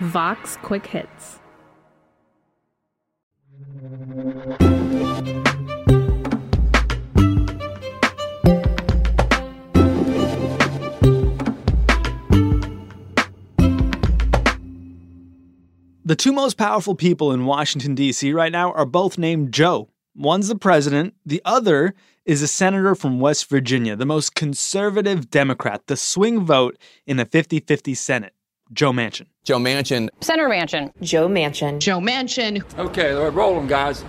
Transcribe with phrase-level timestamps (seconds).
[0.00, 1.40] Vox Quick Hits.
[16.06, 18.32] The two most powerful people in Washington, D.C.
[18.32, 19.88] right now are both named Joe.
[20.14, 21.94] One's the president, the other
[22.24, 27.24] is a senator from West Virginia, the most conservative Democrat, the swing vote in a
[27.24, 28.34] 50 50 Senate.
[28.74, 29.26] Joe Manchin.
[29.44, 30.08] Joe Manchin.
[30.20, 30.92] Senator Manchin.
[31.00, 31.78] Joe Manchin.
[31.78, 32.62] Joe Manchin.
[32.78, 34.04] Okay, roll them, guys.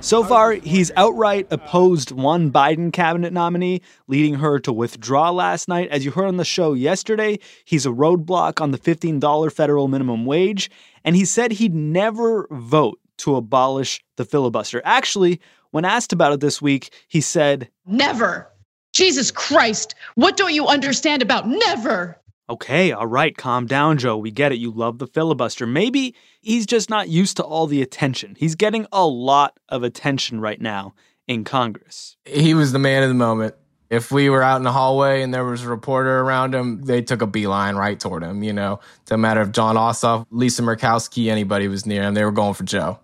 [0.00, 5.88] So far, he's outright opposed one Biden cabinet nominee, leading her to withdraw last night.
[5.88, 10.26] As you heard on the show yesterday, he's a roadblock on the $15 federal minimum
[10.26, 10.70] wage,
[11.04, 14.82] and he said he'd never vote to abolish the filibuster.
[14.84, 18.50] Actually, when asked about it this week, he said, Never.
[18.92, 22.20] Jesus Christ, what don't you understand about never?
[22.48, 24.18] Okay, all right, calm down, Joe.
[24.18, 24.56] We get it.
[24.56, 25.66] You love the filibuster.
[25.66, 28.36] Maybe he's just not used to all the attention.
[28.38, 30.94] He's getting a lot of attention right now
[31.26, 32.16] in Congress.
[32.26, 33.54] He was the man of the moment.
[33.88, 37.00] If we were out in the hallway and there was a reporter around him, they
[37.00, 38.42] took a beeline right toward him.
[38.42, 42.24] You know, it doesn't matter if Jon Ossoff, Lisa Murkowski, anybody was near him, they
[42.24, 42.98] were going for Joe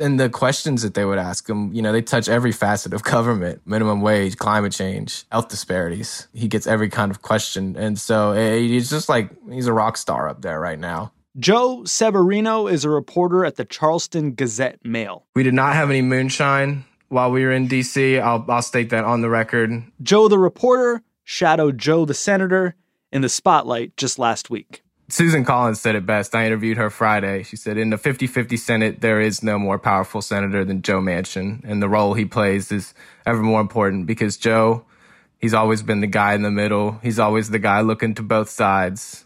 [0.00, 3.02] and the questions that they would ask him, you know, they touch every facet of
[3.04, 6.26] government, minimum wage, climate change, health disparities.
[6.32, 7.76] He gets every kind of question.
[7.76, 11.12] And so eh, he's just like, he's a rock star up there right now.
[11.38, 15.26] Joe Severino is a reporter at the Charleston Gazette Mail.
[15.36, 18.20] We did not have any moonshine while we were in DC.
[18.20, 19.84] I'll, I'll state that on the record.
[20.02, 22.74] Joe the reporter shadowed Joe the senator
[23.12, 24.82] in the spotlight just last week.
[25.12, 26.34] Susan Collins said it best.
[26.34, 27.42] I interviewed her Friday.
[27.42, 31.00] She said, In the 50 50 Senate, there is no more powerful senator than Joe
[31.00, 31.62] Manchin.
[31.64, 32.94] And the role he plays is
[33.26, 34.84] ever more important because Joe,
[35.38, 36.98] he's always been the guy in the middle.
[37.02, 39.24] He's always the guy looking to both sides.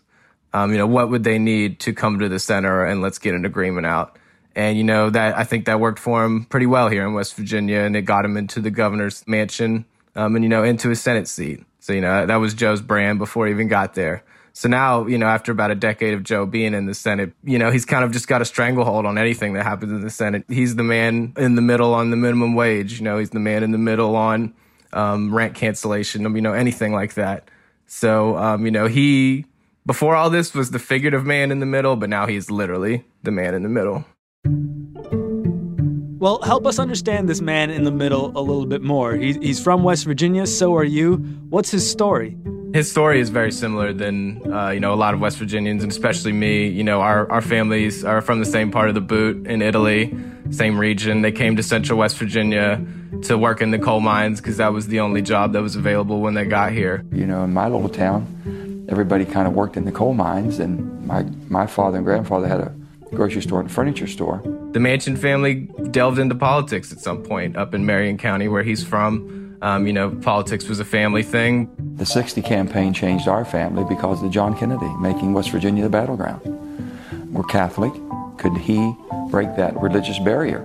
[0.52, 3.34] Um, you know, what would they need to come to the center and let's get
[3.34, 4.16] an agreement out?
[4.54, 7.34] And, you know, that I think that worked for him pretty well here in West
[7.34, 11.00] Virginia and it got him into the governor's mansion um, and, you know, into his
[11.00, 11.64] Senate seat.
[11.80, 14.22] So, you know, that was Joe's brand before he even got there.
[14.56, 17.58] So now, you know, after about a decade of Joe being in the Senate, you
[17.58, 20.44] know, he's kind of just got a stranglehold on anything that happens in the Senate.
[20.48, 23.00] He's the man in the middle on the minimum wage.
[23.00, 24.54] You know, he's the man in the middle on
[24.92, 27.50] um, rent cancellation, you know, anything like that.
[27.86, 29.44] So, um, you know, he,
[29.86, 33.32] before all this, was the figurative man in the middle, but now he's literally the
[33.32, 34.04] man in the middle.
[36.20, 39.16] Well, help us understand this man in the middle a little bit more.
[39.16, 41.16] he's from West Virginia, so are you.
[41.50, 42.38] What's his story?
[42.74, 45.92] His story is very similar than uh, you know a lot of West Virginians and
[45.92, 46.66] especially me.
[46.66, 50.12] You know, our our families are from the same part of the boot in Italy,
[50.50, 51.22] same region.
[51.22, 52.84] They came to Central West Virginia
[53.22, 56.20] to work in the coal mines because that was the only job that was available
[56.20, 57.04] when they got here.
[57.12, 61.06] You know, in my little town, everybody kind of worked in the coal mines, and
[61.06, 62.74] my my father and grandfather had a
[63.14, 64.40] grocery store and furniture store.
[64.72, 68.82] The Manchin family delved into politics at some point up in Marion County, where he's
[68.82, 69.43] from.
[69.64, 71.74] Um, you know, politics was a family thing.
[71.96, 76.42] The 60 campaign changed our family because of John Kennedy making West Virginia the battleground.
[77.32, 77.94] We're Catholic.
[78.36, 78.94] Could he
[79.30, 80.62] break that religious barrier?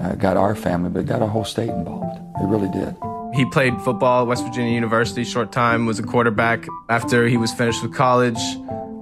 [0.00, 2.16] Uh, got our family, but got our whole state involved.
[2.40, 2.94] It really did.
[3.34, 6.64] He played football at West Virginia University, short time, was a quarterback.
[6.88, 8.38] After he was finished with college,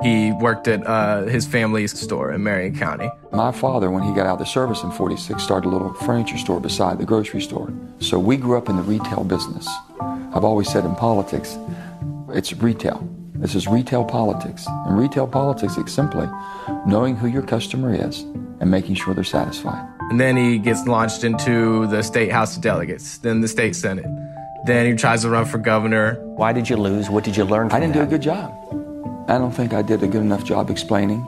[0.03, 3.11] he worked at uh, his family's store in Marion County.
[3.33, 6.39] My father, when he got out of the service in 46, started a little furniture
[6.39, 7.73] store beside the grocery store.
[7.99, 9.69] So we grew up in the retail business.
[10.01, 11.59] I've always said in politics,
[12.31, 13.07] it's retail.
[13.35, 14.67] This is retail politics.
[14.87, 16.29] In retail politics, it's simply
[16.87, 18.21] knowing who your customer is
[18.61, 19.87] and making sure they're satisfied.
[20.11, 24.07] And then he gets launched into the state House of Delegates, then the state Senate.
[24.67, 26.15] Then he tries to run for governor.
[26.37, 27.09] Why did you lose?
[27.09, 28.01] What did you learn I didn't that?
[28.01, 28.55] do a good job.
[29.31, 31.21] I don't think I did a good enough job explaining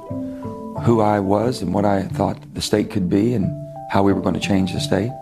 [0.83, 3.47] who I was and what I thought the state could be and
[3.91, 5.13] how we were going to change the state.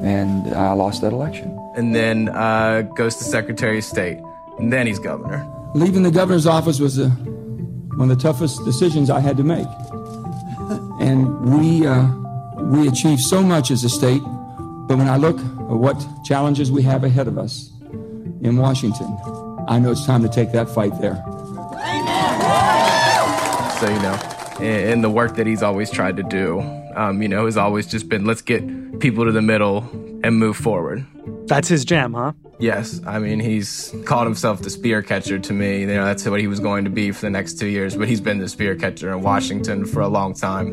[0.00, 1.54] And I lost that election.
[1.76, 4.18] And then uh, goes to Secretary of State.
[4.58, 5.46] And then he's governor.
[5.74, 9.68] Leaving the governor's office was a, one of the toughest decisions I had to make.
[11.00, 12.06] And we, uh,
[12.62, 14.22] we achieved so much as a state,
[14.88, 17.70] but when I look at what challenges we have ahead of us
[18.40, 19.18] in Washington,
[19.68, 21.22] I know it's time to take that fight there.
[23.84, 24.14] So, you know,
[24.64, 26.60] and the work that he's always tried to do,
[26.96, 28.62] um, you know, has always just been let's get
[28.98, 29.80] people to the middle
[30.24, 31.04] and move forward.
[31.48, 32.32] That's his jam, huh?
[32.58, 33.02] Yes.
[33.06, 35.80] I mean, he's called himself the spear catcher to me.
[35.80, 38.08] You know, that's what he was going to be for the next two years, but
[38.08, 40.70] he's been the spear catcher in Washington for a long time.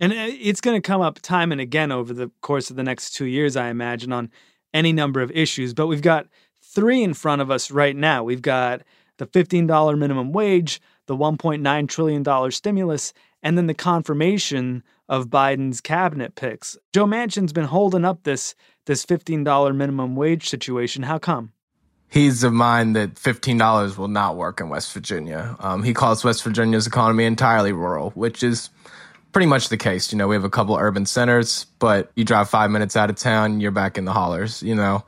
[0.00, 2.82] And uh, it's going to come up time and again over the course of the
[2.82, 4.30] next two years, I imagine, on
[4.74, 5.72] any number of issues.
[5.72, 6.26] But we've got
[6.60, 8.22] three in front of us right now.
[8.22, 8.82] We've got
[9.18, 13.12] the $15 minimum wage, the $1.9 trillion stimulus,
[13.42, 16.76] and then the confirmation of Biden's cabinet picks.
[16.92, 18.54] Joe Manchin's been holding up this
[18.86, 21.04] this $15 minimum wage situation.
[21.04, 21.52] How come?
[22.08, 25.56] He's of mind that $15 will not work in West Virginia.
[25.58, 28.70] Um, he calls West Virginia's economy entirely rural, which is
[29.32, 30.12] pretty much the case.
[30.12, 33.16] You know, we have a couple urban centers, but you drive five minutes out of
[33.16, 35.04] town, you're back in the hollers, you know.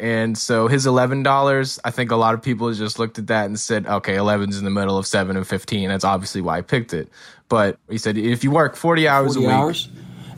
[0.00, 3.46] And so his eleven dollars, I think a lot of people just looked at that
[3.46, 5.88] and said, okay, 11's in the middle of seven and fifteen.
[5.88, 7.08] That's obviously why I picked it.
[7.48, 9.88] But he said if you work forty hours 40 a week hours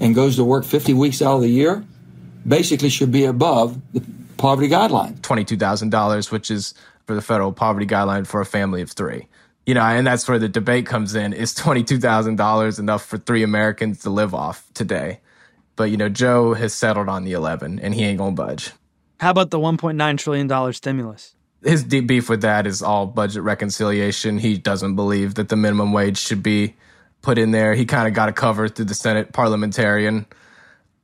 [0.00, 1.84] and goes to work 50 weeks out of the year,
[2.46, 4.02] basically should be above the
[4.38, 5.20] poverty guideline.
[5.22, 6.72] twenty-two thousand dollars, which is
[7.06, 9.26] for the federal poverty guideline for a family of three.
[9.66, 13.18] You know, and that's where the debate comes in: is twenty-two thousand dollars enough for
[13.18, 15.20] three Americans to live off today?
[15.76, 18.72] But you know, Joe has settled on the eleven, and he ain't gonna budge.
[19.20, 21.34] How about the $1.9 trillion stimulus?
[21.62, 24.38] His deep beef with that is all budget reconciliation.
[24.38, 26.74] He doesn't believe that the minimum wage should be
[27.20, 27.74] put in there.
[27.74, 30.24] He kind of got a cover through the Senate parliamentarian.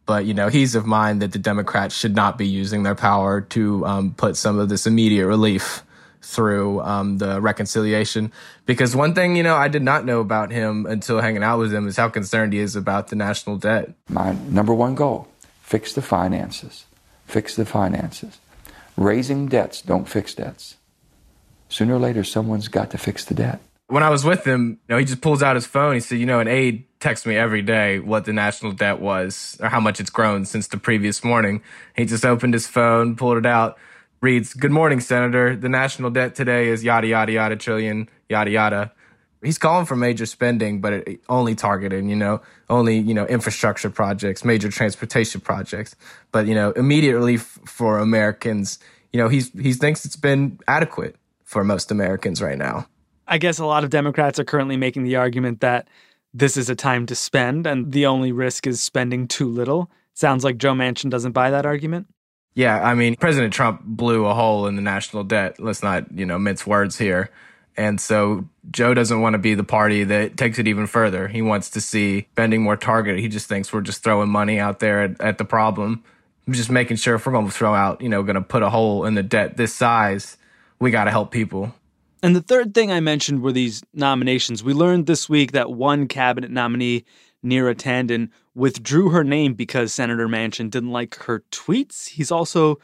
[0.07, 3.43] But, you know, he's of mind that the Democrats should not be using their power
[3.43, 5.83] to um, put some of this immediate relief
[6.23, 8.33] through um, the reconciliation.
[8.65, 11.71] Because one thing, you know, I did not know about him until hanging out with
[11.71, 13.93] him is how concerned he is about the national debt.
[14.09, 15.29] My number one goal
[15.61, 16.87] fix the finances.
[17.27, 18.39] Fix the finances.
[18.97, 20.77] Raising debts don't fix debts.
[21.69, 23.61] Sooner or later, someone's got to fix the debt.
[23.89, 25.95] When I was with him, you know, he just pulls out his phone.
[25.95, 29.57] He said, you know, an aide texts me every day what the national debt was
[29.61, 31.63] or how much it's grown since the previous morning.
[31.97, 33.79] He just opened his phone, pulled it out,
[34.21, 35.55] reads, Good morning, Senator.
[35.55, 38.93] The national debt today is yada, yada, yada, trillion, yada, yada.
[39.43, 42.41] He's calling for major spending, but it only targeted, you know,
[42.71, 45.95] only, you know, infrastructure projects, major transportation projects.
[46.33, 48.79] But, you know, immediately f- for Americans,
[49.13, 52.87] you know, he's, he thinks it's been adequate for most Americans right now.
[53.29, 55.89] I guess a lot of Democrats are currently making the argument that
[56.33, 59.91] this is a time to spend and the only risk is spending too little.
[60.15, 62.07] Sounds like Joe Manchin doesn't buy that argument.
[62.55, 65.61] Yeah, I mean, President Trump blew a hole in the national debt.
[65.61, 67.31] Let's not, you know, mince words here.
[67.77, 71.29] And so Joe doesn't want to be the party that takes it even further.
[71.29, 73.21] He wants to see spending more targeted.
[73.21, 76.03] He just thinks we're just throwing money out there at, at the problem.
[76.47, 78.63] I'm just making sure if we're going to throw out, you know, going to put
[78.63, 80.37] a hole in the debt this size,
[80.79, 81.75] we got to help people.
[82.23, 84.65] And the third thing I mentioned were these nominations.
[84.65, 87.05] We learned this week that one cabinet nominee,
[87.45, 92.09] Neera Tanden, withdrew her name because Senator Manchin didn't like her tweets.
[92.09, 92.79] He's also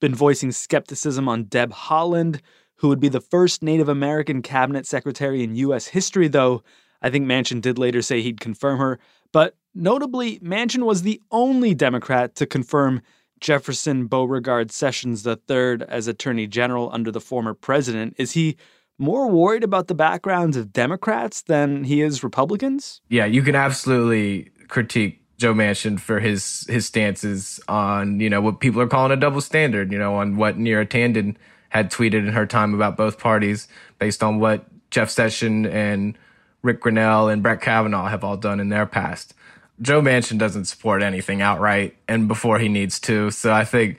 [0.00, 2.40] been voicing skepticism on Deb Haaland,
[2.78, 5.86] who would be the first Native American cabinet secretary in U.S.
[5.86, 6.62] history, though
[7.02, 8.98] I think Manchin did later say he'd confirm her.
[9.32, 13.02] But notably, Manchin was the only Democrat to confirm
[13.40, 18.14] Jefferson Beauregard Sessions III as Attorney General under the former president.
[18.18, 18.56] Is he
[18.98, 23.00] more worried about the backgrounds of Democrats than he is Republicans?
[23.08, 28.58] Yeah, you can absolutely critique Joe Manchin for his his stances on you know what
[28.58, 29.92] people are calling a double standard.
[29.92, 31.36] You know on what Neera Tanden
[31.68, 33.68] had tweeted in her time about both parties,
[33.98, 36.16] based on what Jeff Sessions and
[36.62, 39.34] Rick Grenell and Brett Kavanaugh have all done in their past.
[39.80, 43.30] Joe Manchin doesn't support anything outright and before he needs to.
[43.30, 43.98] So I think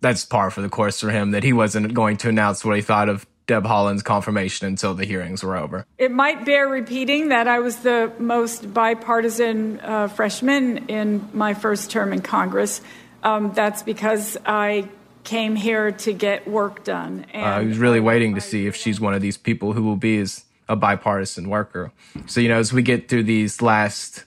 [0.00, 2.82] that's par for the course for him that he wasn't going to announce what he
[2.82, 5.84] thought of Deb Haaland's confirmation until the hearings were over.
[5.98, 11.90] It might bear repeating that I was the most bipartisan uh, freshman in my first
[11.90, 12.80] term in Congress.
[13.22, 14.88] Um, that's because I
[15.24, 17.26] came here to get work done.
[17.32, 19.82] And uh, he was really waiting to see if she's one of these people who
[19.82, 21.92] will be as a bipartisan worker.
[22.26, 24.24] So, you know, as we get through these last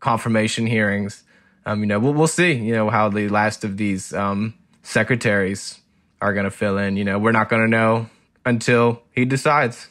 [0.00, 1.22] confirmation hearings,
[1.66, 5.80] um, you know, we'll, we'll see, you know, how the last of these um, secretaries
[6.20, 6.96] are going to fill in.
[6.96, 8.08] You know, we're not going to know
[8.44, 9.88] until he decides.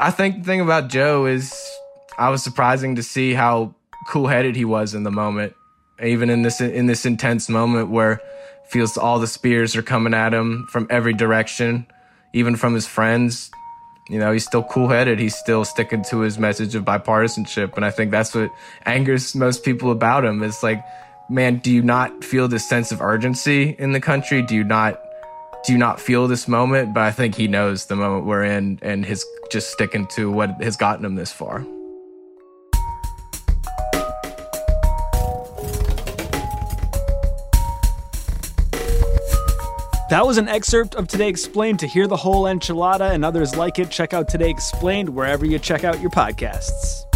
[0.00, 1.54] I think the thing about Joe is
[2.18, 3.74] I was surprising to see how
[4.08, 5.54] cool-headed he was in the moment,
[6.02, 8.20] even in this in this intense moment where
[8.64, 11.86] feels all the spears are coming at him from every direction,
[12.32, 13.50] even from his friends.
[14.08, 15.20] You know, he's still cool-headed.
[15.20, 18.50] He's still sticking to his message of bipartisanship, and I think that's what
[18.84, 20.42] angers most people about him.
[20.42, 20.84] Is like,
[21.28, 24.42] man, do you not feel this sense of urgency in the country?
[24.42, 25.00] Do you not
[25.64, 28.78] do you not feel this moment, but I think he knows the moment we're in
[28.82, 31.64] and his just sticking to what has gotten him this far.
[40.10, 41.78] That was an excerpt of Today Explained.
[41.78, 45.56] To hear the whole enchilada and others like it, check out Today Explained wherever you
[45.60, 47.09] check out your podcasts.